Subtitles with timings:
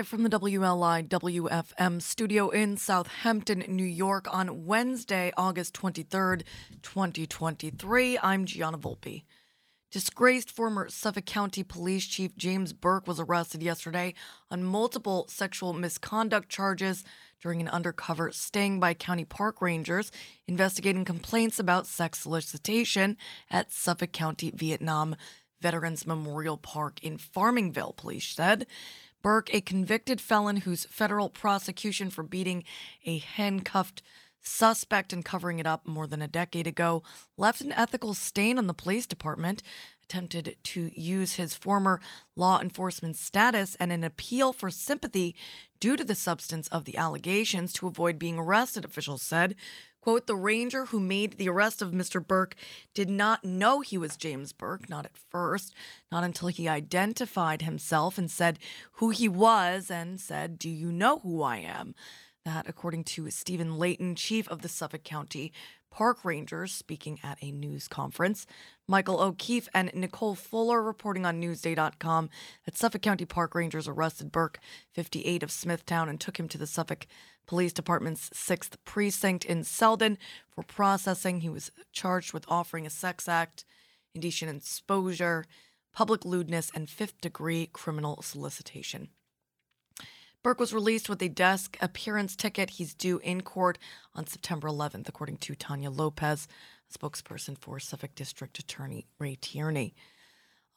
[0.00, 6.44] From the WLI WFM studio in Southampton, New York, on Wednesday, August 23rd,
[6.80, 9.24] 2023, I'm Gianna Volpe.
[9.90, 14.14] Disgraced former Suffolk County Police Chief James Burke was arrested yesterday
[14.50, 17.04] on multiple sexual misconduct charges
[17.42, 20.10] during an undercover sting by county park rangers
[20.48, 23.18] investigating complaints about sex solicitation
[23.50, 25.16] at Suffolk County Vietnam
[25.60, 28.66] Veterans Memorial Park in Farmingville, police said.
[29.22, 32.64] Burke, a convicted felon whose federal prosecution for beating
[33.04, 34.02] a handcuffed
[34.42, 37.02] suspect and covering it up more than a decade ago,
[37.36, 39.62] left an ethical stain on the police department,
[40.02, 42.00] attempted to use his former
[42.36, 45.34] law enforcement status and an appeal for sympathy
[45.80, 49.54] due to the substance of the allegations to avoid being arrested, officials said.
[50.02, 52.24] Quote, the ranger who made the arrest of Mr.
[52.24, 52.56] Burke
[52.92, 55.72] did not know he was James Burke, not at first,
[56.10, 58.58] not until he identified himself and said
[58.94, 61.94] who he was and said, Do you know who I am?
[62.44, 65.52] That, according to Stephen Layton, chief of the Suffolk County
[65.92, 68.46] Park Rangers, speaking at a news conference.
[68.88, 72.30] Michael O'Keefe and Nicole Fuller reporting on Newsday.com
[72.64, 74.58] that Suffolk County Park Rangers arrested Burke,
[74.92, 77.06] 58 of Smithtown, and took him to the Suffolk
[77.46, 80.18] Police Department's 6th Precinct in Selden
[80.50, 81.40] for processing.
[81.40, 83.64] He was charged with offering a sex act,
[84.14, 85.44] indecent exposure,
[85.92, 89.08] public lewdness, and fifth degree criminal solicitation.
[90.42, 92.70] Burke was released with a desk appearance ticket.
[92.70, 93.78] He's due in court
[94.14, 96.48] on September 11th, according to Tanya Lopez,
[96.92, 99.94] spokesperson for Suffolk District Attorney Ray Tierney.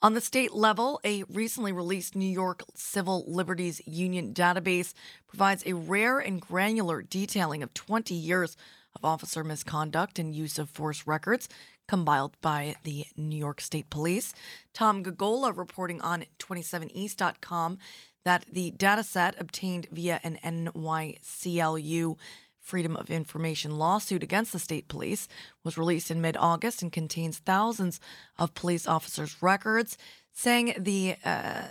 [0.02, 4.92] On the state level, a recently released New York Civil Liberties Union database
[5.26, 8.58] provides a rare and granular detailing of 20 years
[8.94, 11.48] of officer misconduct and use of force records
[11.88, 14.34] compiled by the New York State Police.
[14.74, 17.78] Tom Gogola reporting on 27east.com
[18.24, 22.16] that the dataset obtained via an NYCLU
[22.66, 25.28] Freedom of Information lawsuit against the state police
[25.62, 28.00] was released in mid August and contains thousands
[28.38, 29.96] of police officers' records,
[30.32, 31.62] saying the uh,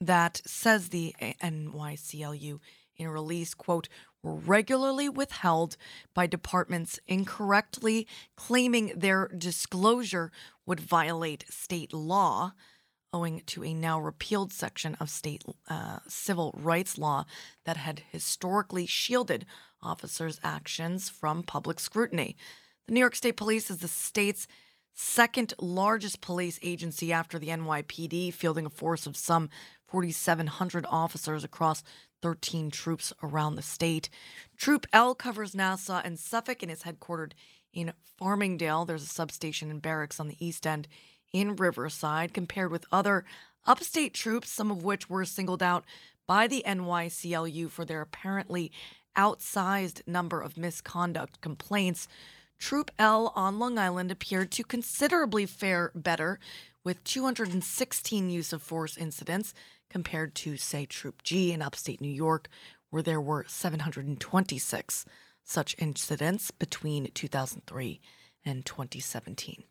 [0.00, 2.58] that says the NYCLU
[2.96, 3.90] in a release, quote,
[4.22, 5.76] were regularly withheld
[6.14, 10.32] by departments incorrectly claiming their disclosure
[10.64, 12.52] would violate state law
[13.12, 17.24] owing to a now repealed section of state uh, civil rights law
[17.64, 19.46] that had historically shielded
[19.82, 22.36] officers' actions from public scrutiny.
[22.86, 24.46] The New York State Police is the state's
[24.94, 29.48] second largest police agency after the NYPD, fielding a force of some
[29.86, 31.82] 4,700 officers across
[32.20, 34.10] 13 troops around the state.
[34.56, 37.32] Troop L covers Nassau and Suffolk and is headquartered
[37.72, 38.86] in Farmingdale.
[38.86, 40.88] There's a substation and barracks on the east end
[41.32, 43.24] in Riverside compared with other
[43.66, 45.84] upstate troops, some of which were singled out
[46.26, 48.70] by the NYCLU for their apparently
[49.16, 52.08] outsized number of misconduct complaints.
[52.58, 56.38] Troop L on Long Island appeared to considerably fare better
[56.84, 59.54] with 216 use of force incidents
[59.90, 62.48] compared to, say, Troop G in upstate New York,
[62.90, 65.04] where there were 726
[65.44, 68.00] such incidents between 2003
[68.44, 69.64] and 2017.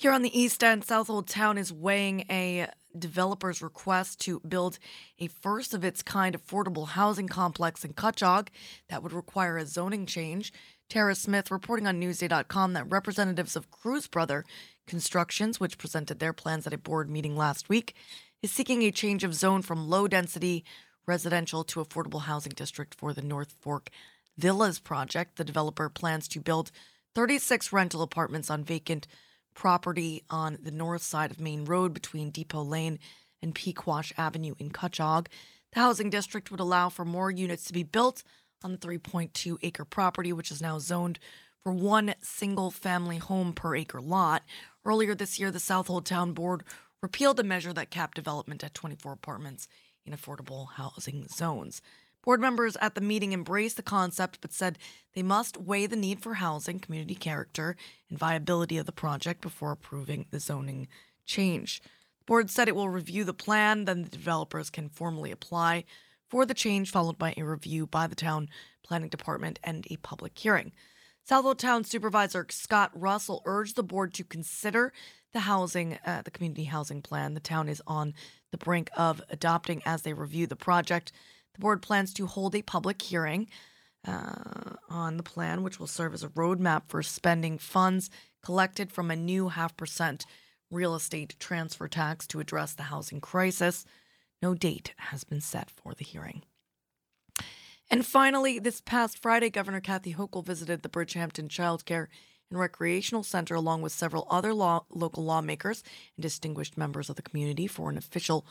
[0.00, 2.68] Here on the East End, Southold Town is weighing a
[2.98, 4.78] developer's request to build
[5.18, 8.48] a first of its kind affordable housing complex in Cutchogue
[8.88, 10.54] that would require a zoning change.
[10.88, 14.46] Tara Smith reporting on Newsday.com that representatives of Cruz Brother
[14.86, 17.94] Constructions, which presented their plans at a board meeting last week,
[18.42, 20.64] is seeking a change of zone from low density
[21.06, 23.90] residential to affordable housing district for the North Fork
[24.38, 25.36] Villas project.
[25.36, 26.70] The developer plans to build
[27.14, 29.06] 36 rental apartments on vacant
[29.60, 32.98] property on the north side of Main Road between Depot Lane
[33.42, 35.26] and Pequash Avenue in Cutchogue.
[35.74, 38.22] The housing district would allow for more units to be built
[38.64, 41.18] on the 3.2 acre property, which is now zoned
[41.62, 44.44] for one single family home per acre lot.
[44.82, 46.64] Earlier this year, the Southold Town Board
[47.02, 49.68] repealed a measure that capped development at 24 apartments
[50.06, 51.82] in affordable housing zones.
[52.22, 54.78] Board members at the meeting embraced the concept but said
[55.14, 57.76] they must weigh the need for housing, community character,
[58.08, 60.86] and viability of the project before approving the zoning
[61.24, 61.80] change.
[62.18, 65.84] The board said it will review the plan, then the developers can formally apply
[66.28, 68.48] for the change, followed by a review by the town
[68.84, 70.72] planning department and a public hearing.
[71.24, 74.92] Southold Town Supervisor Scott Russell urged the board to consider
[75.32, 77.34] the housing, uh, the community housing plan.
[77.34, 78.14] The town is on
[78.50, 81.12] the brink of adopting as they review the project.
[81.54, 83.48] The board plans to hold a public hearing
[84.06, 88.10] uh, on the plan, which will serve as a roadmap for spending funds
[88.42, 90.24] collected from a new half percent
[90.70, 93.84] real estate transfer tax to address the housing crisis.
[94.42, 96.42] No date has been set for the hearing.
[97.90, 102.08] And finally, this past Friday, Governor Kathy Hochul visited the Bridgehampton Child Care
[102.48, 105.82] and Recreational Center along with several other law, local lawmakers
[106.16, 108.46] and distinguished members of the community for an official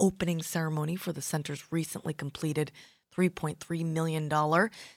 [0.00, 2.72] opening ceremony for the center's recently completed
[3.16, 4.28] $3.3 million,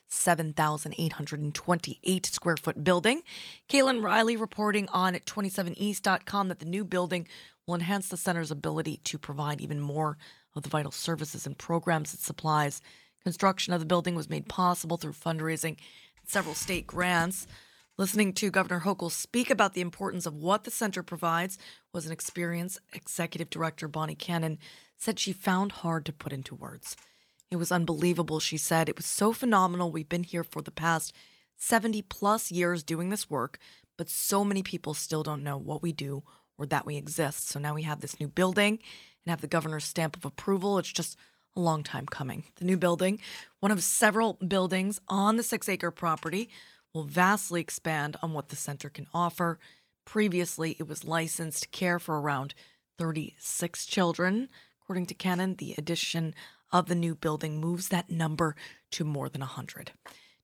[0.07, 3.21] 7,828 square foot building.
[3.67, 7.27] Cailin Riley reporting on 27east.com that the new building
[7.65, 10.17] will enhance the center's ability to provide even more
[10.55, 12.81] of the vital services and programs it supplies.
[13.23, 15.77] Construction of the building was made possible through fundraising
[16.19, 17.47] and several state grants.
[17.97, 21.57] Listening to Governor Hochul speak about the importance of what the center provides
[21.93, 24.57] was an experience executive director, Bonnie Cannon,
[24.97, 26.95] said she found hard to put into words.
[27.51, 28.87] It was unbelievable, she said.
[28.87, 29.91] It was so phenomenal.
[29.91, 31.13] We've been here for the past
[31.57, 33.59] 70 plus years doing this work,
[33.97, 36.23] but so many people still don't know what we do
[36.57, 37.49] or that we exist.
[37.49, 38.79] So now we have this new building
[39.25, 40.79] and have the governor's stamp of approval.
[40.79, 41.17] It's just
[41.55, 42.45] a long time coming.
[42.55, 43.19] The new building,
[43.59, 46.49] one of several buildings on the six acre property,
[46.93, 49.59] will vastly expand on what the center can offer.
[50.05, 52.53] Previously, it was licensed to care for around
[52.97, 54.49] 36 children.
[54.81, 56.33] According to Cannon, the addition
[56.71, 58.55] of the new building moves that number
[58.91, 59.91] to more than 100.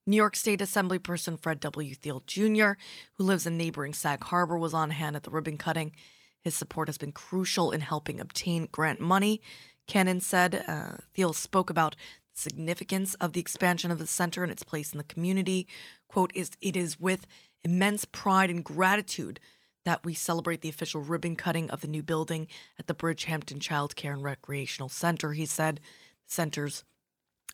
[0.06, 1.94] New York State Assemblyperson Fred W.
[1.94, 2.72] Thiel Jr.,
[3.16, 5.92] who lives in neighboring Sag Harbor, was on hand at the ribbon cutting.
[6.40, 9.42] His support has been crucial in helping obtain grant money.
[9.86, 11.96] Cannon said uh, Thiel spoke about
[12.38, 15.68] significance of the expansion of the center and its place in the community.
[16.08, 17.28] Quote, is it is with
[17.64, 19.40] immense pride and gratitude
[19.86, 22.48] that we celebrate the official ribbon cutting of the new building
[22.78, 25.80] at the Bridgehampton Child Care and Recreational Center, he said
[26.26, 26.84] centers.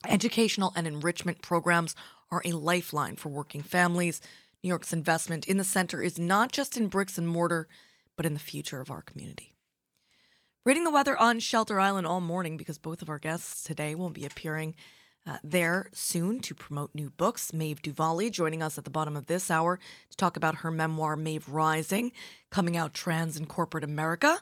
[0.08, 1.96] Educational and enrichment programs
[2.32, 4.20] are a lifeline for working families.
[4.64, 7.68] New York's investment in the center is not just in bricks and mortar,
[8.16, 9.53] but in the future of our community.
[10.66, 14.10] Reading the weather on Shelter Island all morning because both of our guests today will
[14.10, 14.76] be appearing
[15.28, 17.52] uh, there soon to promote new books.
[17.52, 19.78] Maeve DuVally joining us at the bottom of this hour
[20.10, 22.14] to talk about her memoir, Maeve Rising,
[22.50, 24.40] coming out trans in corporate America.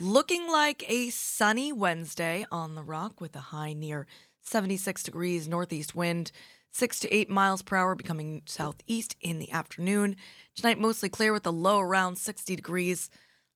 [0.00, 4.08] Looking like a sunny Wednesday on the rock with a high near
[4.40, 6.32] 76 degrees northeast wind,
[6.72, 10.16] 6 to 8 miles per hour, becoming southeast in the afternoon.
[10.56, 13.08] Tonight, mostly clear with a low around 60 degrees.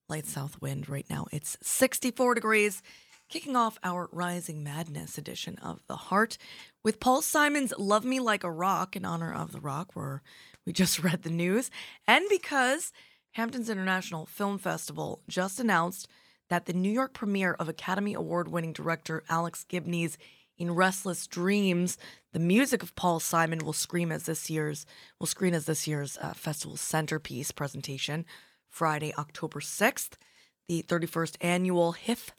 [0.09, 2.81] Light south wind right now, it's 64 degrees.
[3.29, 6.39] Kicking off our Rising Madness edition of The Heart
[6.85, 10.23] with Paul Simon's Love Me Like a Rock in honor of The Rock, where
[10.65, 11.73] we just read the news,
[12.07, 12.93] and because
[13.33, 16.07] Hamptons International Film Festival just announced
[16.51, 20.17] that the New York premiere of Academy Award winning director Alex Gibney's
[20.57, 21.99] In Restless Dreams,
[22.33, 24.87] the music of Paul Simon will scream as this year's
[25.19, 28.25] will screen as this year's uh, festival centerpiece presentation
[28.77, 30.19] Friday, October 6th.
[30.69, 32.33] The 31st annual HIF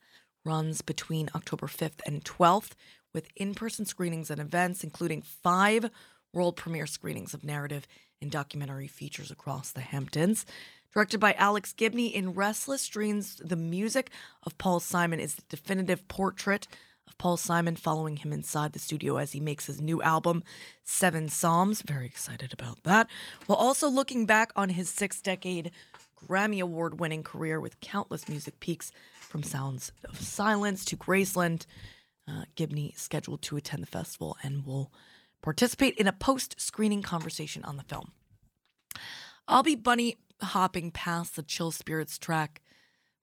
[0.46, 2.74] runs between October 5th and 12th
[3.12, 5.90] with in-person screenings and events including 5
[6.34, 7.88] world premiere screenings of narrative
[8.22, 10.46] and documentary features across the Hamptons.
[10.94, 14.12] Directed by Alex Gibney in Restless Dreams, the music
[14.44, 16.68] of Paul Simon is the definitive portrait
[17.08, 20.44] of Paul Simon following him inside the studio as he makes his new album,
[20.84, 21.82] Seven Psalms.
[21.82, 23.08] Very excited about that.
[23.48, 25.72] While also looking back on his six decade
[26.26, 31.66] Grammy Award winning career with countless music peaks from Sounds of Silence to Graceland.
[32.28, 34.92] Uh, Gibney scheduled to attend the festival and will
[35.42, 38.12] participate in a post screening conversation on the film.
[39.48, 42.62] I'll be bunny hopping past the Chill Spirits track,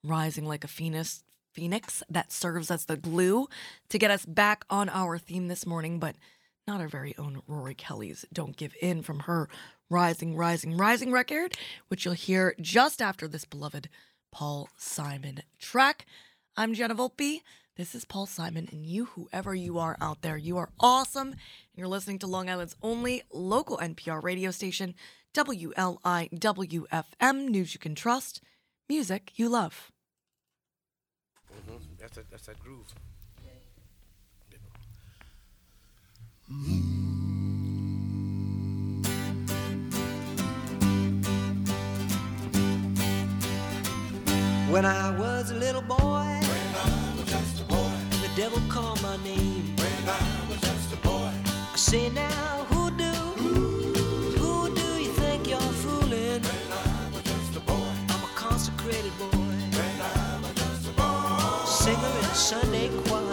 [0.02, 1.22] rising like a phoenix,
[1.52, 3.46] phoenix that serves as the glue
[3.90, 6.16] to get us back on our theme this morning, but
[6.66, 9.48] not our very own Rory Kelly's Don't Give In from her
[9.90, 11.56] Rising, Rising, Rising record,
[11.88, 13.88] which you'll hear just after this beloved
[14.32, 16.06] Paul Simon track.
[16.56, 17.42] I'm Gianna Volpe.
[17.76, 21.32] This is Paul Simon, and you, whoever you are out there, you are awesome.
[21.32, 21.38] And
[21.74, 24.94] you're listening to Long Island's only local NPR radio station,
[25.34, 25.88] WLIWFM,
[27.48, 28.40] news you can trust,
[28.88, 29.90] music you love.
[31.52, 31.76] Mm-hmm.
[31.98, 32.86] That's, a, that's that groove.
[36.46, 36.60] When
[44.84, 49.16] I was a little boy, when I was just a boy, the devil called my
[49.24, 49.74] name.
[49.76, 53.10] When I was just a boy, I say now, who do,
[54.36, 56.42] who do you think you're fooling?
[56.42, 60.92] When I was just a boy, I'm a consecrated boy, when I was just a
[60.92, 63.23] boy, singer in Sunday choir.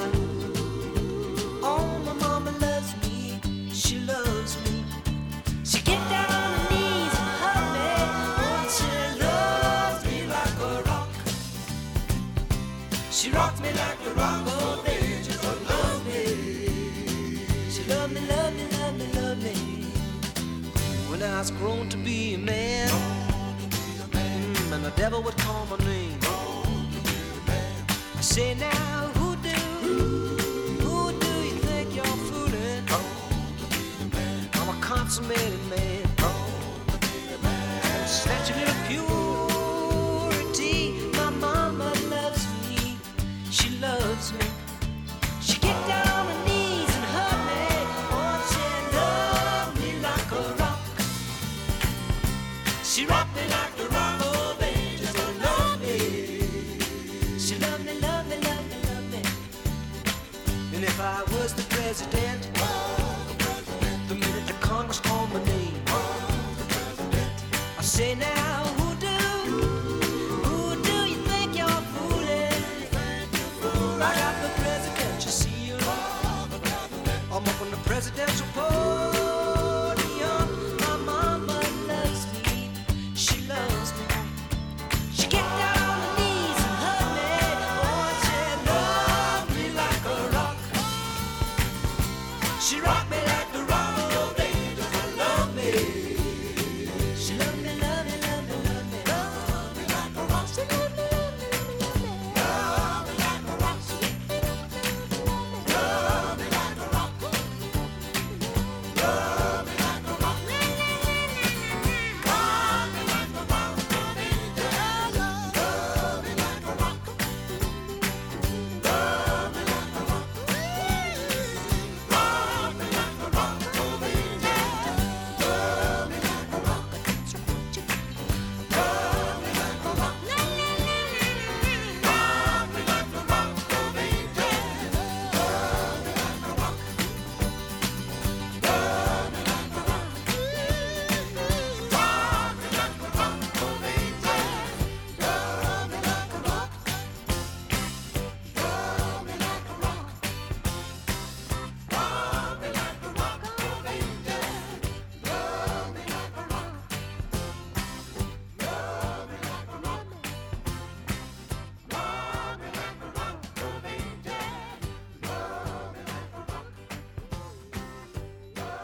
[21.42, 22.88] Was grown to be a man.
[24.12, 26.20] Mm, and the devil would call my name.
[28.16, 29.58] I say now, who do,
[30.86, 32.84] who do you think you're fooling?
[34.54, 35.61] I'm a consummated
[61.92, 62.41] president,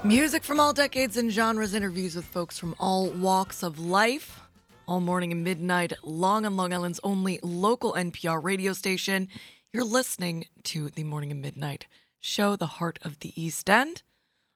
[0.08, 4.40] Music from all decades and genres, interviews with folks from all walks of life.
[4.88, 9.28] All morning and midnight, long on Long Island's only local NPR radio station.
[9.74, 11.88] You're listening to the Morning and Midnight
[12.22, 14.02] show, The Heart of the East End,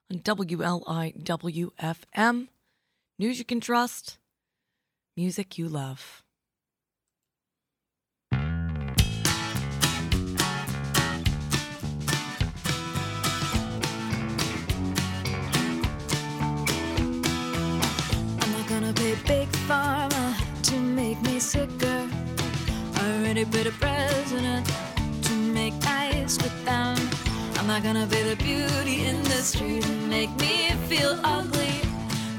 [0.09, 0.77] on WLIWFM.
[3.19, 4.19] News you can trust,
[5.17, 6.23] music you love.
[19.31, 20.25] Big pharma
[20.61, 21.99] to make me sicker.
[23.01, 24.63] Already paid a president
[25.27, 26.97] to make ice with them.
[27.57, 30.55] I'm not gonna be the beauty industry to make me
[30.89, 31.75] feel ugly.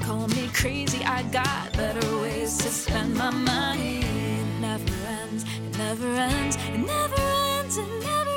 [0.05, 3.99] Call me crazy, I got better ways to spend my money.
[4.41, 7.21] It never ends, it never ends, it never
[7.57, 8.32] ends, it never ends.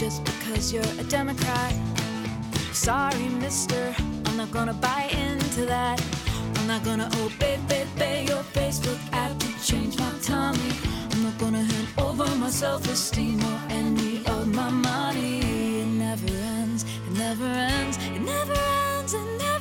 [0.00, 1.74] Just because you're a Democrat.
[2.72, 6.02] Sorry, mister, I'm not gonna buy into that.
[6.56, 10.72] I'm not gonna oh, obey, baby, your Facebook app to change my tummy.
[11.10, 15.82] I'm not gonna hand over my self esteem or any of my money.
[15.82, 18.58] It never ends, it never ends, it never
[18.96, 19.59] ends, it never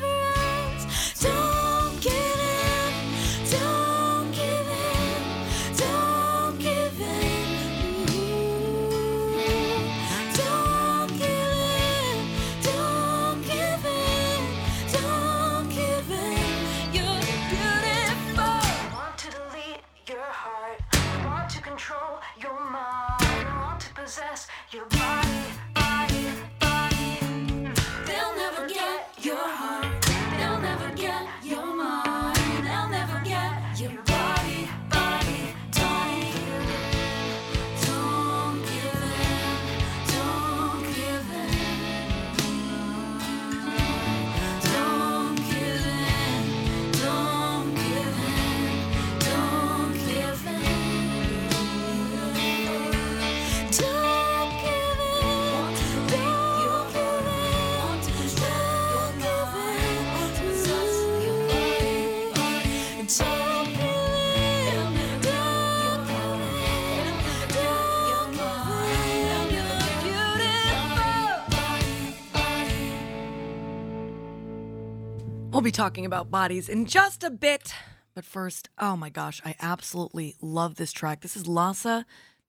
[75.60, 77.74] We'll be talking about bodies in just a bit.
[78.16, 81.20] But first, oh my gosh, I absolutely love this track.
[81.20, 82.06] This is Lhasa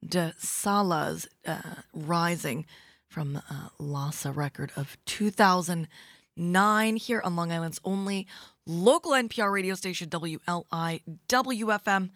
[0.09, 1.61] de Sela's uh,
[1.93, 2.67] Rising
[3.09, 8.29] from uh, Lhasa record of 2009 here on Long Island's only
[8.65, 12.11] local NPR radio station, WLIWFM.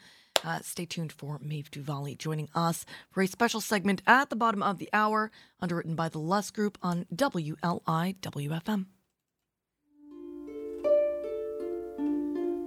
[0.45, 4.63] Uh, stay tuned for Maeve DuVally joining us for a special segment at the bottom
[4.63, 8.15] of the hour, underwritten by the Luss Group on WLI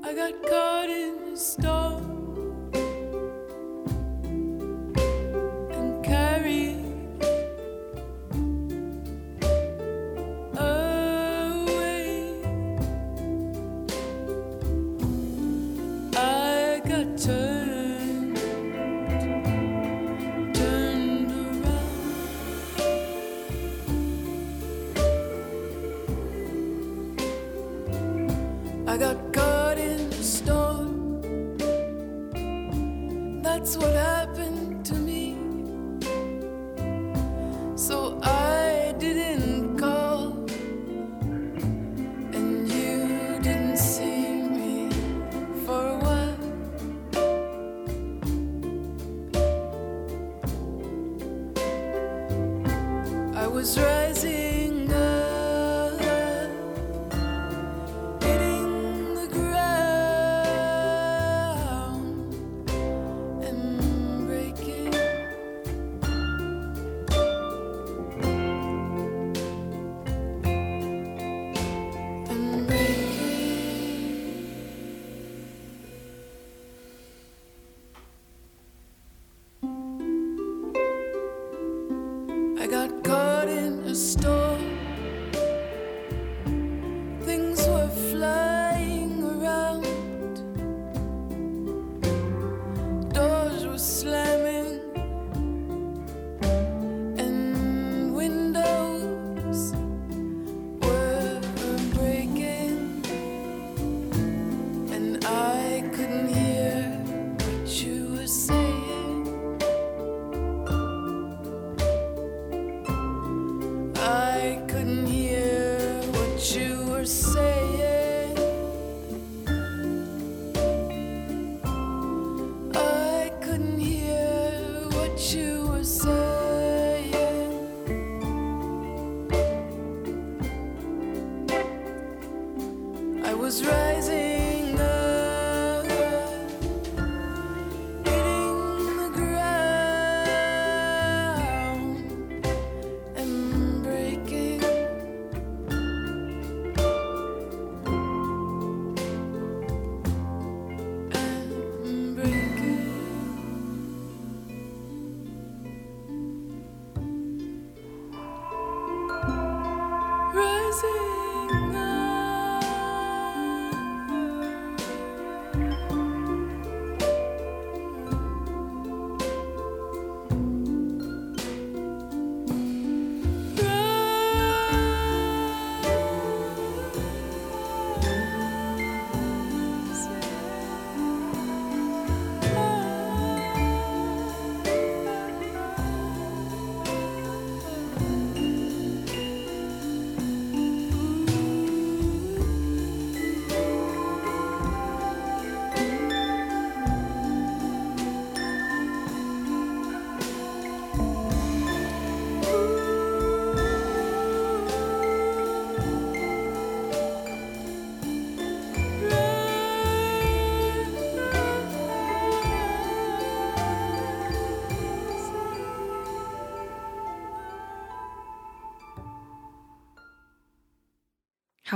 [0.07, 2.16] I got caught in the storm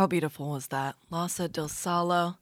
[0.01, 0.95] How beautiful was that?
[1.11, 2.37] Lhasa de Sela,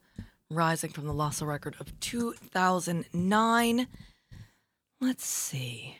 [0.50, 3.88] rising from the Lhasa record of 2009.
[5.02, 5.98] Let's see.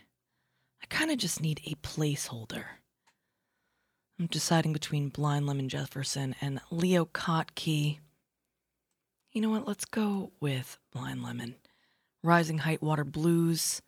[0.82, 2.64] I kind of just need a placeholder.
[4.18, 7.98] I'm deciding between Blind Lemon Jefferson and Leo Kottke.
[9.34, 9.68] You know what?
[9.68, 11.56] Let's go with Blind Lemon.
[12.24, 13.82] Rising High Water Blues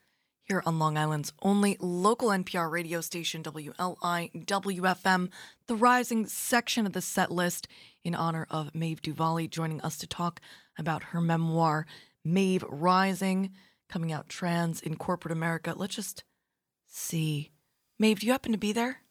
[0.52, 5.30] here on Long Island's only local NPR radio station, WLI WFM,
[5.68, 7.70] the rising section of the set list
[8.04, 10.42] in honor of Maeve DuVally joining us to talk
[10.78, 11.86] about her memoir,
[12.26, 13.52] Maeve Rising,
[13.88, 15.74] coming out trans in corporate America.
[15.74, 16.26] Let's just
[16.86, 17.52] see.
[17.98, 19.04] Maeve, do you happen to be there?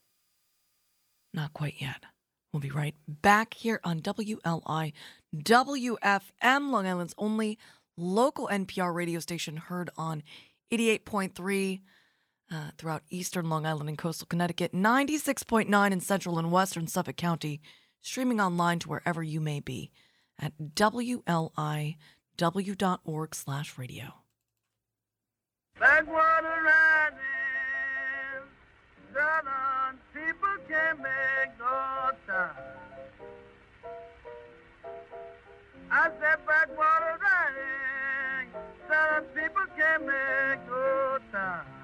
[1.33, 2.05] Not quite yet.
[2.53, 4.93] We'll be right back here on WLI
[5.35, 7.59] WFM, Long Island's only
[7.97, 10.23] local NPR radio station, heard on
[10.73, 11.81] 88.3
[12.53, 17.61] uh, throughout eastern Long Island and coastal Connecticut, 96.9 in central and western Suffolk County,
[18.01, 19.91] streaming online to wherever you may be
[20.39, 21.55] at WLIW.org
[23.35, 24.15] slash radio.
[25.79, 27.19] Backwater riding,
[30.13, 32.51] people can't make no time.
[35.91, 37.80] I said backwater riding,
[38.91, 41.80] southern people can't make no time.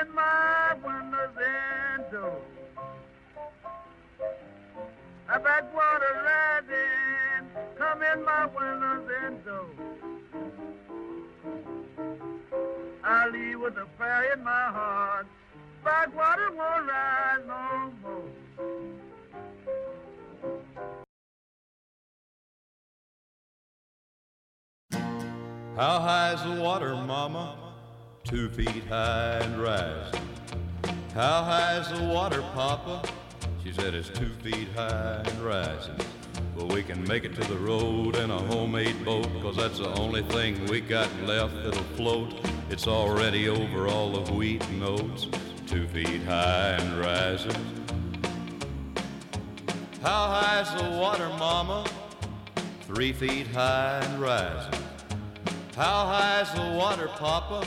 [0.00, 2.42] In my windows and doors.
[5.28, 9.76] A backwater riding, come in my windows and doors.
[13.04, 15.26] I leave with a prayer in my heart.
[15.84, 18.30] Backwater won't rise no more.
[25.76, 27.59] How high's the water, mama?
[28.30, 30.22] Two feet high and rising.
[31.14, 33.02] How high's the water, papa?
[33.64, 35.96] She said it's two feet high and rising.
[36.54, 39.92] Well, we can make it to the road in a homemade boat, cause that's the
[39.94, 42.32] only thing we got left that'll float.
[42.70, 45.26] It's already over all the wheat and oats,
[45.66, 47.50] two feet high and rising.
[50.02, 51.84] How high's the water, mama?
[52.82, 54.80] Three feet high and rising.
[55.74, 57.66] How high's the water, Papa?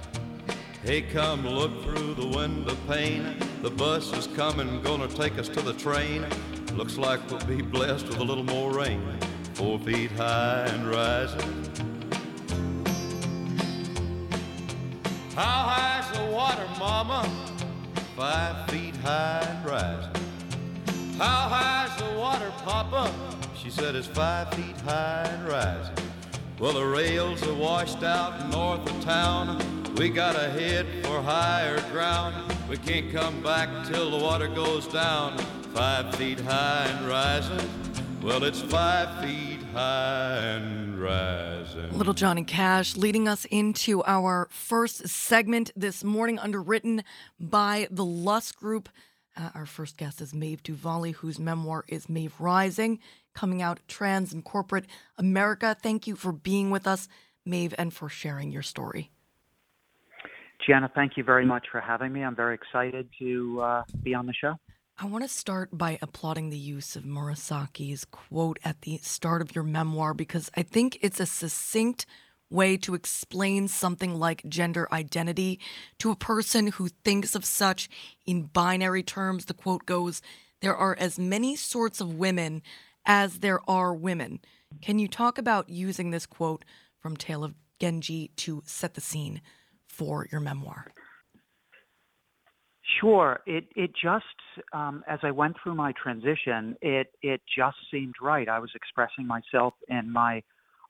[0.83, 3.37] Hey, come look through the window pane.
[3.61, 6.25] The bus is coming, gonna take us to the train.
[6.73, 8.99] Looks like we'll be blessed with a little more rain.
[9.53, 11.69] Four feet high and rising.
[15.35, 17.29] How high's the water, Mama?
[18.17, 20.23] Five feet high and rising.
[21.19, 23.13] How high's the water, Papa?
[23.55, 25.93] She said it's five feet high and rising.
[26.57, 29.80] Well, the rails are washed out north of town.
[29.97, 32.51] We gotta head for higher ground.
[32.69, 35.37] We can't come back till the water goes down.
[35.73, 37.69] Five feet high and rising.
[38.21, 41.97] Well, it's five feet high and rising.
[41.97, 47.03] Little Johnny Cash leading us into our first segment this morning, underwritten
[47.39, 48.89] by the Luss Group.
[49.35, 52.99] Uh, our first guest is Maeve DuVally, whose memoir is Maeve Rising,
[53.33, 54.85] coming out trans in corporate
[55.17, 55.75] America.
[55.81, 57.07] Thank you for being with us,
[57.45, 59.11] Maeve, and for sharing your story.
[60.65, 62.23] Gianna, thank you very much for having me.
[62.23, 64.55] I'm very excited to uh, be on the show.
[64.97, 69.55] I want to start by applauding the use of Murasaki's quote at the start of
[69.55, 72.05] your memoir because I think it's a succinct
[72.51, 75.59] way to explain something like gender identity
[75.99, 77.89] to a person who thinks of such
[78.25, 79.45] in binary terms.
[79.45, 80.21] The quote goes,
[80.61, 82.61] There are as many sorts of women
[83.05, 84.39] as there are women.
[84.81, 86.63] Can you talk about using this quote
[86.99, 89.41] from Tale of Genji to set the scene
[90.05, 90.85] for your memoir?
[92.99, 93.39] Sure.
[93.45, 94.25] It it just
[94.73, 98.49] um, as I went through my transition, it it just seemed right.
[98.49, 100.43] I was expressing myself in my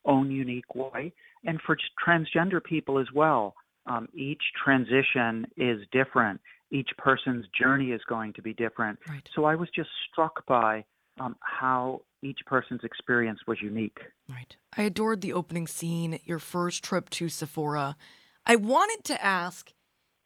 [0.06, 3.56] own unique way, and for transgender people as well.
[3.88, 6.40] Um, each transition is different.
[6.72, 9.00] Each person's journey is going to be different.
[9.10, 9.28] Right.
[9.36, 10.86] So I was just struck by
[11.20, 13.98] um, how each person's experience was unique.
[14.30, 14.56] Right.
[14.78, 17.96] I adored the opening scene, your first trip to Sephora.
[18.46, 19.72] I wanted to ask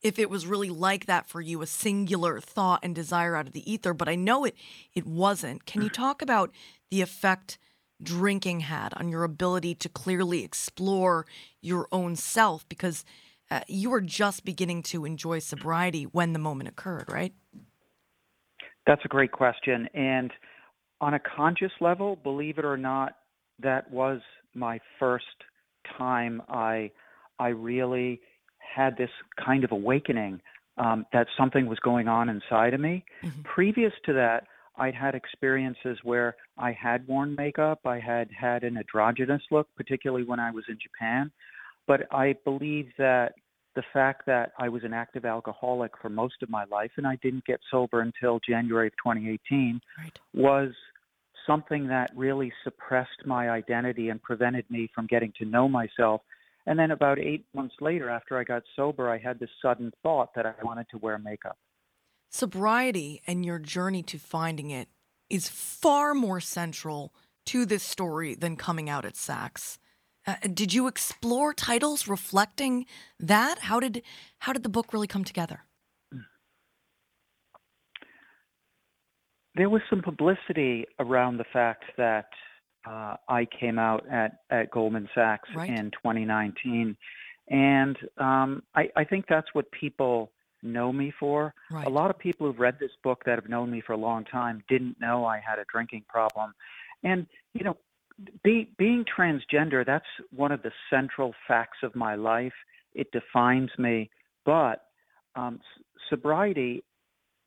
[0.02, 3.54] if it was really like that for you, a singular thought and desire out of
[3.54, 4.56] the ether, but I know it
[4.94, 5.66] it wasn't.
[5.66, 6.52] Can you talk about
[6.92, 7.58] the effect
[8.02, 11.26] drinking had on your ability to clearly explore
[11.62, 13.06] your own self because
[13.50, 17.34] uh, you were just beginning to enjoy sobriety when the moment occurred, right?
[18.86, 20.32] That's a great question and
[21.02, 23.18] on a conscious level, believe it or not,
[23.62, 24.22] that was
[24.54, 25.26] my first
[25.98, 26.92] time I
[27.40, 28.22] I really
[28.58, 29.10] had this
[29.44, 30.42] kind of awakening
[30.78, 33.06] um, that something was going on inside of me.
[33.24, 33.42] Mm-hmm.
[33.44, 38.78] Previous to that, I'd had experiences where I had worn makeup, I had had an
[38.78, 41.32] androgynous look, particularly when I was in Japan.
[41.88, 43.36] But I believe that
[43.76, 47.18] the fact that I was an active alcoholic for most of my life and I
[47.22, 50.20] didn't get sober until January of 2018 right.
[50.34, 50.72] was
[51.46, 56.22] something that really suppressed my identity and prevented me from getting to know myself
[56.66, 60.34] and then about eight months later, after I got sober, I had this sudden thought
[60.36, 61.58] that I wanted to wear makeup.
[62.30, 64.90] Sobriety and your journey to finding it
[65.30, 67.14] is far more central
[67.46, 69.78] to this story than coming out at Sachs.
[70.28, 72.86] Uh, did you explore titles reflecting
[73.20, 73.60] that?
[73.60, 74.02] How did
[74.40, 75.62] how did the book really come together?
[79.54, 82.28] There was some publicity around the fact that
[82.88, 85.70] uh, I came out at, at Goldman Sachs right.
[85.70, 86.96] in 2019.
[87.50, 91.54] And um, I, I think that's what people know me for.
[91.70, 91.86] Right.
[91.86, 94.26] A lot of people who've read this book that have known me for a long
[94.26, 96.54] time didn't know I had a drinking problem.
[97.04, 97.78] And, you know,
[98.44, 102.54] be, being transgender, that's one of the central facts of my life.
[102.94, 104.10] It defines me.
[104.46, 104.86] But
[105.36, 105.60] um,
[106.10, 106.84] sobriety,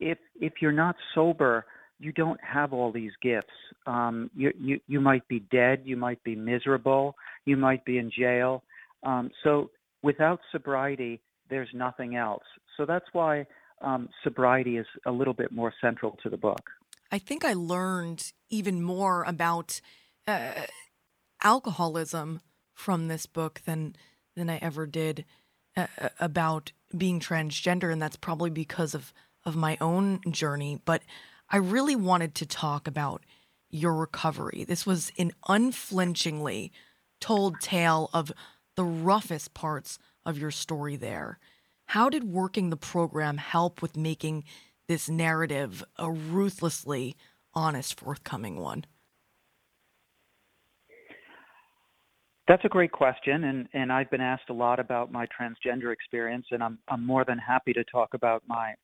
[0.01, 1.64] if if you're not sober,
[1.98, 3.46] you don't have all these gifts.
[3.87, 8.11] Um, you, you you might be dead, you might be miserable, you might be in
[8.11, 8.62] jail.
[9.02, 9.70] Um, so
[10.02, 12.44] without sobriety, there's nothing else.
[12.76, 13.46] So that's why
[13.80, 16.70] um, sobriety is a little bit more central to the book.
[17.11, 19.80] I think I learned even more about
[20.26, 20.52] uh,
[21.42, 22.40] alcoholism
[22.74, 23.96] from this book than
[24.37, 25.24] than I ever did
[25.76, 25.87] uh,
[26.20, 29.12] about being transgender, and that's probably because of
[29.44, 30.80] of my own journey.
[30.84, 31.02] But
[31.50, 33.24] I really wanted to talk about
[33.70, 34.64] your recovery.
[34.66, 36.72] This was an unflinchingly
[37.20, 38.32] told tale of
[38.76, 41.38] the roughest parts of your story there.
[41.87, 44.44] How did working the program help with making
[44.88, 47.16] this narrative a ruthlessly
[47.54, 48.84] honest, forthcoming one?
[52.46, 56.46] That's a great question, and, and I've been asked a lot about my transgender experience,
[56.50, 58.74] and I'm I'm more than happy to talk about my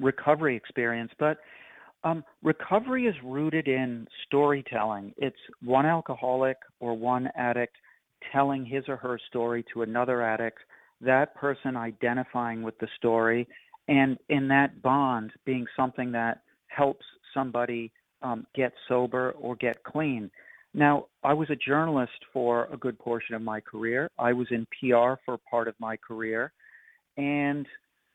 [0.00, 1.12] recovery experience.
[1.18, 1.38] But
[2.04, 5.14] um, recovery is rooted in storytelling.
[5.16, 7.76] It's one alcoholic or one addict
[8.32, 10.58] telling his or her story to another addict,
[11.00, 13.46] that person identifying with the story,
[13.86, 20.30] and in that bond being something that helps somebody um, get sober or get clean.
[20.74, 24.10] Now, I was a journalist for a good portion of my career.
[24.18, 26.52] I was in PR for part of my career.
[27.16, 27.66] And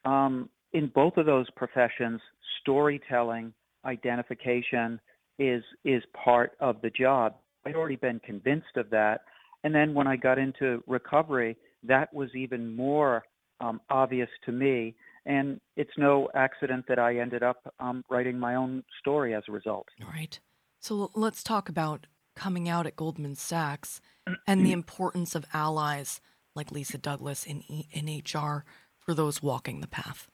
[0.06, 2.20] um, in both of those professions,
[2.62, 3.54] storytelling,
[3.86, 5.00] identification
[5.40, 7.36] is is part of the job.
[7.66, 9.22] I'd already been convinced of that,
[9.64, 13.24] and then when I got into recovery, that was even more
[13.60, 14.96] um, obvious to me.
[15.26, 19.54] And it's no accident that I ended up um, writing my own story as a
[19.54, 19.88] result.
[20.02, 20.38] All right.
[20.80, 24.02] So let's talk about coming out at Goldman Sachs
[24.48, 26.20] and the importance of allies
[26.56, 28.66] like Lisa Douglas in, in HR
[29.00, 30.28] for those walking the path.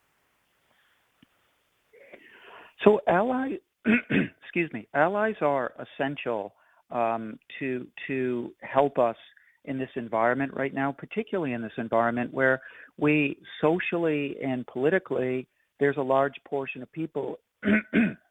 [2.84, 3.58] So allies,
[4.42, 6.54] excuse me, allies are essential
[6.90, 9.16] um, to to help us
[9.64, 12.60] in this environment right now, particularly in this environment where
[12.98, 15.46] we socially and politically
[15.78, 17.38] there's a large portion of people,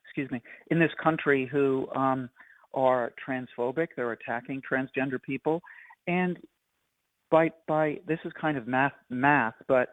[0.06, 2.30] excuse me, in this country who um,
[2.74, 3.88] are transphobic.
[3.96, 5.62] They're attacking transgender people,
[6.08, 6.38] and
[7.32, 9.90] by by this is kind of math math, but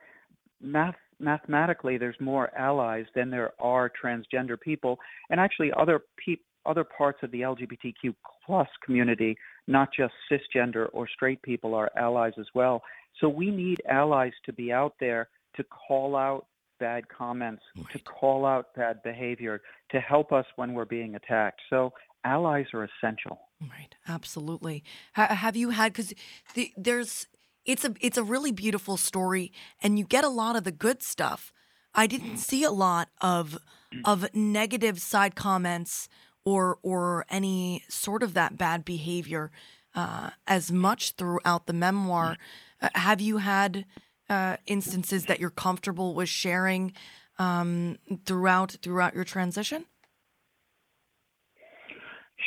[0.60, 4.98] math mathematically there's more allies than there are transgender people,
[5.30, 11.08] and actually other pe- other parts of the LGBTQ plus community, not just cisgender or
[11.08, 12.82] straight people, are allies as well.
[13.20, 16.46] So we need allies to be out there to call out
[16.78, 17.90] bad comments, right.
[17.92, 21.60] to call out bad behavior, to help us when we're being attacked.
[21.70, 21.92] So
[22.24, 23.38] allies are essential.
[23.60, 24.84] Right, absolutely.
[25.16, 26.12] H- have you had because
[26.54, 27.26] the, there's
[27.66, 29.52] it's a it's a really beautiful story,
[29.82, 31.52] and you get a lot of the good stuff.
[31.94, 33.58] I didn't see a lot of
[34.04, 36.08] of negative side comments
[36.44, 39.50] or or any sort of that bad behavior
[39.94, 42.36] uh, as much throughout the memoir.
[42.80, 43.84] Uh, have you had
[44.28, 46.92] uh, instances that you're comfortable with sharing
[47.38, 49.86] um, throughout throughout your transition?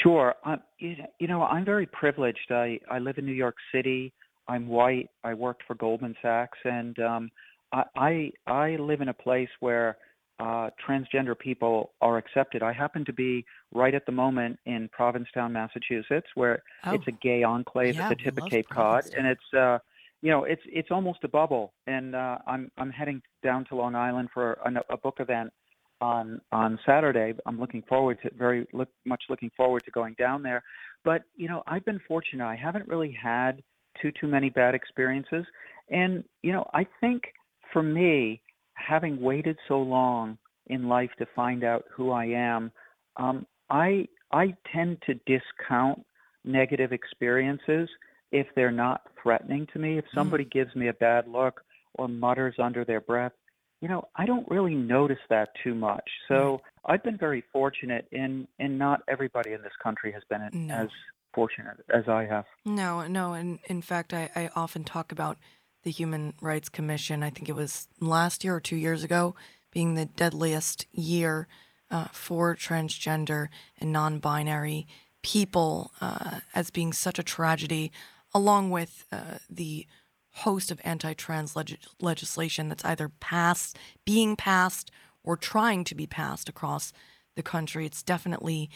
[0.04, 0.36] Sure.
[0.46, 2.52] Uh, you know, I'm very privileged.
[2.52, 4.14] I, I live in New York City.
[4.50, 5.10] I'm white.
[5.24, 7.32] I worked for Goldman Sachs, and um,
[7.72, 9.98] I, I I live in a place where
[10.40, 12.64] uh, transgender people are accepted.
[12.64, 16.94] I happen to be right at the moment in Provincetown, Massachusetts, where oh.
[16.94, 19.78] it's a gay enclave yeah, at the tip of Cape Cod, and it's uh,
[20.22, 21.74] you know it's it's almost a bubble.
[21.86, 25.54] And uh, I'm I'm heading down to Long Island for a, a book event
[26.02, 27.34] on on Saturday.
[27.46, 30.64] I'm looking forward to very look, much looking forward to going down there.
[31.04, 32.46] But you know, I've been fortunate.
[32.46, 33.62] I haven't really had
[34.02, 35.46] too too many bad experiences,
[35.90, 37.24] and you know, I think
[37.72, 38.42] for me,
[38.74, 42.72] having waited so long in life to find out who I am,
[43.18, 46.06] um, I I tend to discount
[46.46, 47.90] negative experiences
[48.32, 49.98] if they're not threatening to me.
[49.98, 50.16] If mm.
[50.16, 50.52] somebody mm.
[50.52, 51.62] gives me a bad look
[51.96, 53.34] or mutters under their breath,
[53.82, 56.08] you know, I don't really notice that too much.
[56.28, 60.74] So I've been very fortunate in in not everybody in this country has been no.
[60.74, 60.90] as
[61.34, 62.46] fortunate as I have.
[62.66, 65.38] No, no, and in fact I, I often talk about
[65.84, 69.36] the Human Rights Commission, I think it was last year or two years ago,
[69.72, 71.48] being the deadliest year
[71.92, 73.48] uh, for transgender
[73.80, 74.88] and non binary
[75.22, 77.92] people uh, as being such a tragedy,
[78.34, 79.86] along with uh, the
[80.32, 84.92] host of anti-trans leg- legislation that's either passed, being passed,
[85.24, 86.94] or trying to be passed across
[87.36, 87.86] the country.
[87.86, 88.70] It's definitely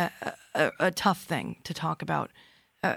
[0.00, 2.30] a, a, a tough thing to talk about.
[2.82, 2.96] Uh,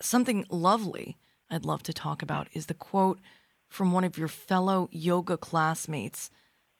[0.00, 1.16] something lovely
[1.50, 3.20] I'd love to talk about is the quote
[3.68, 6.30] from one of your fellow yoga classmates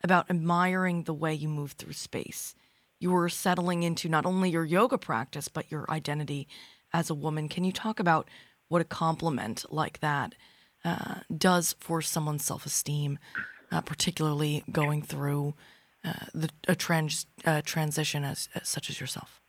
[0.03, 2.55] about admiring the way you move through space.
[3.01, 6.47] You were settling into not only your yoga practice, but your identity
[6.93, 7.49] as a woman.
[7.49, 8.29] Can you talk about
[8.69, 10.35] what a compliment like that
[10.85, 13.19] uh, does for someone's self esteem,
[13.73, 15.55] uh, particularly going through
[16.05, 19.41] uh, the, a trans, uh, transition as, as, such as yourself.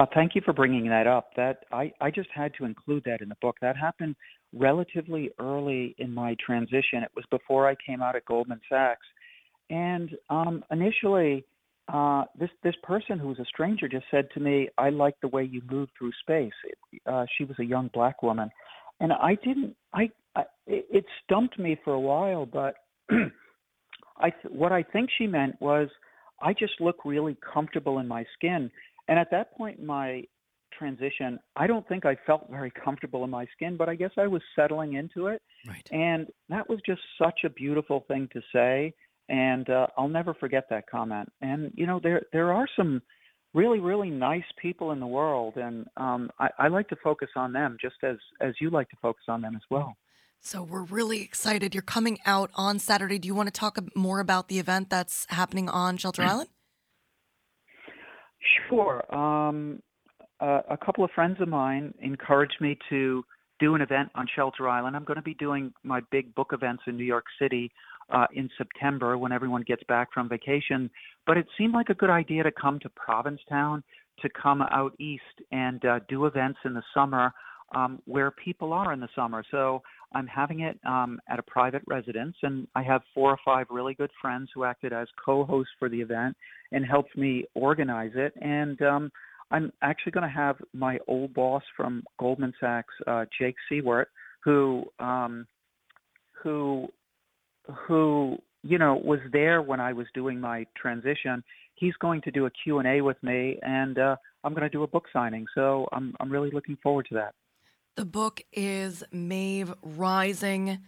[0.00, 1.28] Uh, thank you for bringing that up.
[1.36, 3.56] That I, I just had to include that in the book.
[3.60, 4.16] That happened
[4.54, 7.02] relatively early in my transition.
[7.02, 9.06] It was before I came out at Goldman Sachs,
[9.68, 11.44] and um, initially,
[11.92, 15.28] uh, this this person who was a stranger just said to me, "I like the
[15.28, 18.50] way you move through space." It, uh, she was a young black woman,
[19.00, 19.76] and I didn't.
[19.92, 22.76] I, I it stumped me for a while, but
[24.16, 25.90] I what I think she meant was
[26.42, 28.70] I just look really comfortable in my skin.
[29.10, 30.22] And at that point in my
[30.72, 34.28] transition, I don't think I felt very comfortable in my skin, but I guess I
[34.28, 35.42] was settling into it.
[35.66, 35.86] Right.
[35.90, 38.94] And that was just such a beautiful thing to say,
[39.28, 41.28] and uh, I'll never forget that comment.
[41.42, 43.02] And you know, there there are some
[43.52, 47.52] really really nice people in the world and um, I, I, like to focus on
[47.52, 49.96] them just as as you like to focus on them as well
[50.40, 54.20] so we're really excited you're coming out on saturday do you want to talk more
[54.20, 56.48] about the event that's happening on shelter island
[58.68, 59.80] sure um,
[60.40, 63.22] uh, a couple of friends of mine encouraged me to
[63.58, 66.82] do an event on shelter island i'm going to be doing my big book events
[66.86, 67.70] in new york city
[68.12, 70.90] uh, in September when everyone gets back from vacation.
[71.26, 73.82] But it seemed like a good idea to come to Provincetown,
[74.20, 75.22] to come out east
[75.52, 77.32] and uh, do events in the summer
[77.74, 79.44] um, where people are in the summer.
[79.50, 79.82] So
[80.12, 83.94] I'm having it um, at a private residence, and I have four or five really
[83.94, 86.36] good friends who acted as co-hosts for the event
[86.72, 88.32] and helped me organize it.
[88.40, 89.12] And um,
[89.50, 94.06] I'm actually going to have my old boss from Goldman Sachs, uh, Jake Siewert,
[94.44, 95.46] who um,
[96.42, 96.88] who
[97.86, 101.42] who you know was there when I was doing my transition.
[101.74, 104.68] He's going to do a Q and A with me, and uh, I'm going to
[104.68, 105.46] do a book signing.
[105.54, 107.34] So I'm I'm really looking forward to that.
[108.00, 110.78] The book is Maeve Rising,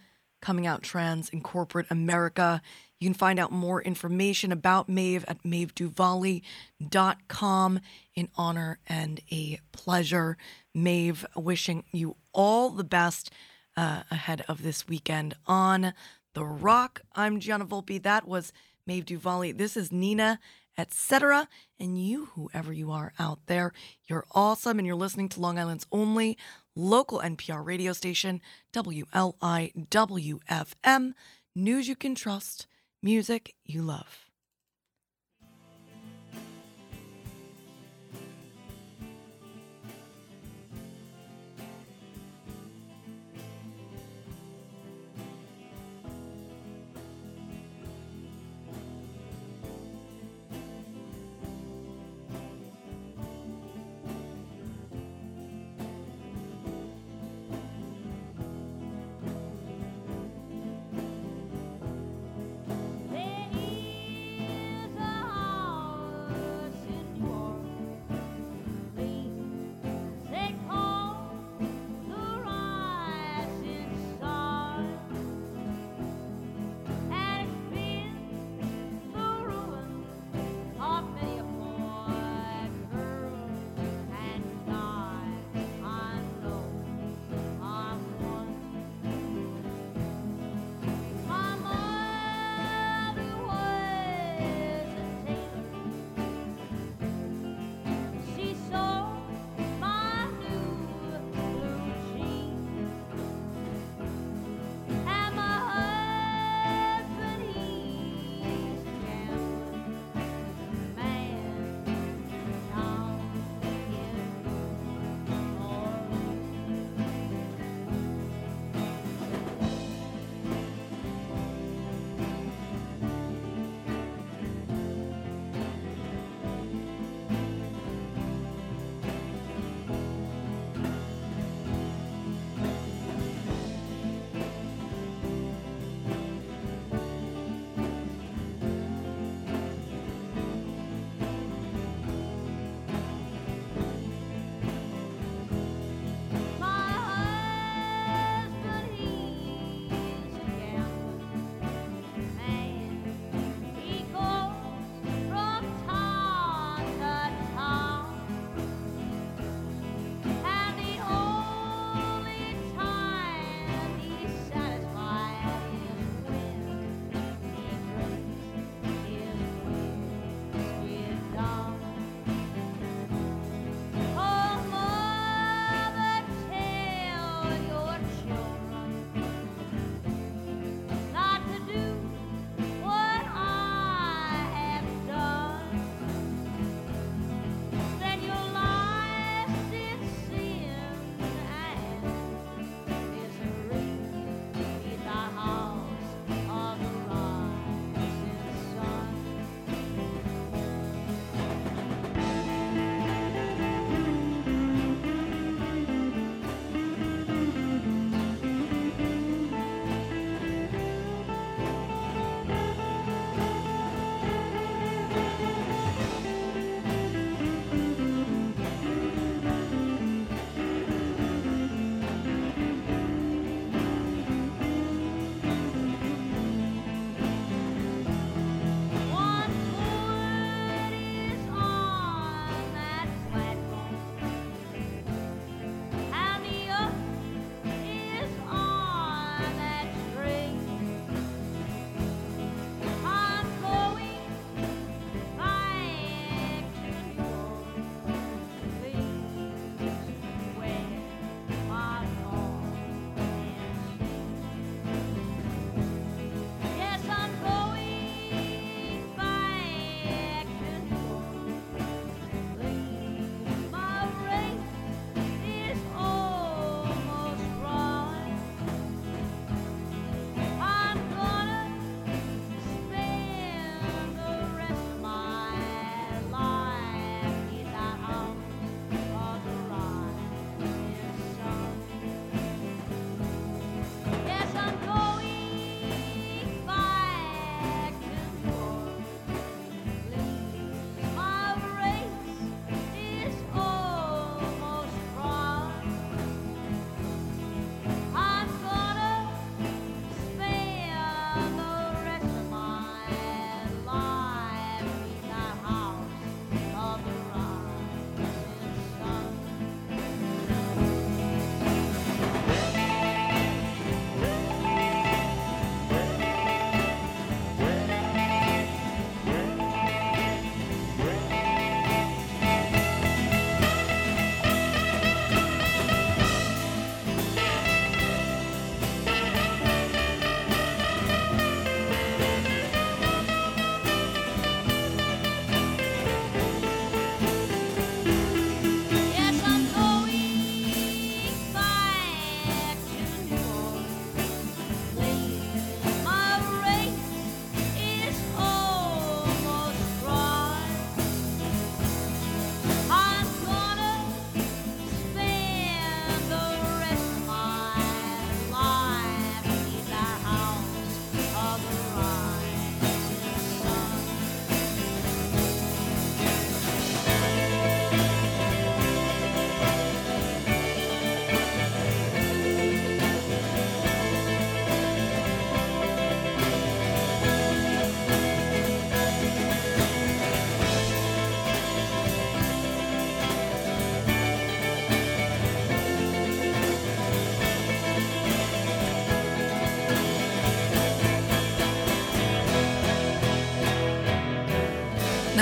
[0.41, 2.59] coming out trans in corporate America.
[2.99, 7.79] You can find out more information about Maeve at maeveduvally.com.
[8.15, 10.37] In honor and a pleasure.
[10.73, 13.29] Maeve, wishing you all the best
[13.77, 15.93] uh, ahead of this weekend on
[16.33, 17.01] The Rock.
[17.13, 18.01] I'm Gianna Volpe.
[18.01, 18.51] That was
[18.87, 19.55] Maeve DuVally.
[19.55, 20.39] This is Nina
[20.75, 21.47] Etc.
[21.79, 23.73] And you, whoever you are out there,
[24.07, 24.79] you're awesome.
[24.79, 26.35] And you're listening to Long Island's only
[26.75, 28.41] local NPR radio station,
[28.73, 29.13] WLIWFM.
[31.55, 32.67] News you can trust,
[33.01, 34.32] music you love.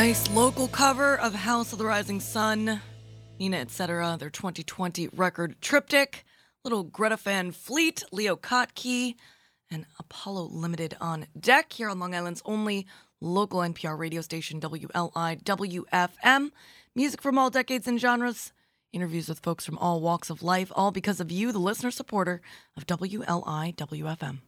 [0.01, 2.81] Nice local cover of House of the Rising Sun,
[3.39, 6.25] Nina Etc., their 2020 record Triptych,
[6.63, 9.13] Little Greta Van Fleet, Leo Kottke,
[9.69, 12.87] and Apollo Limited on deck here on Long Island's only
[13.21, 14.89] local NPR radio station, WLIWFM.
[16.95, 18.53] Music from all decades and genres,
[18.91, 22.41] interviews with folks from all walks of life, all because of you, the listener supporter
[22.75, 24.39] of WLIWFM.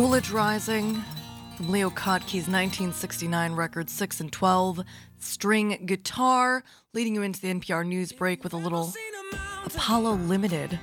[0.00, 1.04] Coolidge Rising
[1.58, 4.80] from Leo Kottke's 1969 record 6 and 12,
[5.18, 8.94] string guitar, leading you into the NPR news break with a little
[9.66, 10.80] Apollo Limited.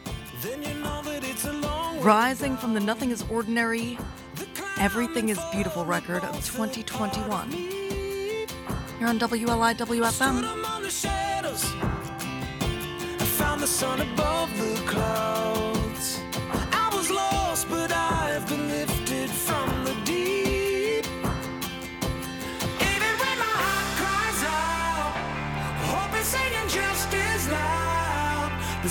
[2.00, 3.98] Rising from the Nothing is Ordinary,
[4.78, 7.52] Everything is Beautiful record of 2021.
[9.00, 9.76] You're on WLI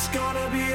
[0.07, 0.66] There's gonna be.